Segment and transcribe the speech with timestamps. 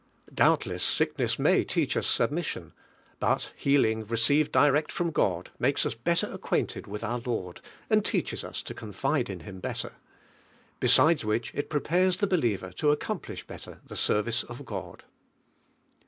[0.33, 2.73] Doubtless sickness may teach us submission,
[3.19, 8.43] but healing received direct from God makes us betler acquainted with our Lord, acid teaches
[8.43, 10.01] us to confide in Him belter, lie
[10.79, 11.07] DIVIME HEALING.
[11.07, 15.03] Bides which it prepares the believer lo accomplish better the service of God.